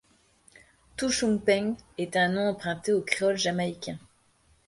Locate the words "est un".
1.95-2.29